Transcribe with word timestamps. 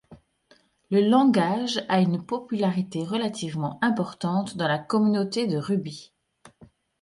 Le 0.89 0.99
langage 0.99 1.85
a 1.87 2.01
une 2.01 2.25
popularité 2.25 3.03
relativement 3.03 3.77
importante 3.83 4.57
dans 4.57 4.67
la 4.67 4.79
communauté 4.79 5.45
de 5.45 5.57
Ruby. 5.57 6.11